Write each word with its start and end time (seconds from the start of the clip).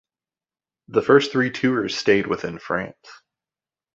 The 0.87 1.03
first 1.03 1.31
three 1.31 1.51
Tours 1.51 1.95
stayed 1.95 2.25
within 2.25 2.57
France. 2.57 3.21